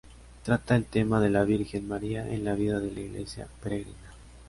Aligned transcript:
Trata 0.43 0.75
el 0.75 0.85
tema 0.85 1.21
de 1.21 1.29
la 1.29 1.43
Virgen 1.43 1.87
María 1.87 2.27
en 2.27 2.43
la 2.43 2.55
vida 2.55 2.79
de 2.79 2.91
la 2.91 3.01
Iglesia 3.01 3.47
peregrina. 3.61 4.09